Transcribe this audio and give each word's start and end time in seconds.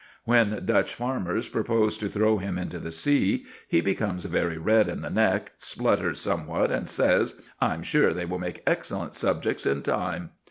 When 0.25 0.65
Dutch 0.65 0.95
farmers 0.95 1.47
propose 1.47 1.95
to 1.99 2.09
throw 2.09 2.39
him 2.39 2.57
into 2.57 2.79
the 2.79 2.89
sea, 2.89 3.45
he 3.67 3.81
becomes 3.81 4.25
very 4.25 4.57
red 4.57 4.89
in 4.89 5.01
the 5.01 5.11
neck, 5.11 5.51
splutters 5.57 6.19
somewhat, 6.19 6.71
and 6.71 6.87
says, 6.87 7.39
"I'm 7.59 7.83
sure 7.83 8.11
they 8.11 8.25
will 8.25 8.39
make 8.39 8.63
excellent 8.65 9.13
subjects 9.13 9.67
in 9.67 9.83
time." 9.83 10.31